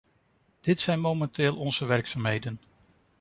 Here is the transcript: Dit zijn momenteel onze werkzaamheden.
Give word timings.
Dit 0.61 0.79
zijn 0.81 0.99
momenteel 0.99 1.55
onze 1.57 1.85
werkzaamheden. 1.85 2.59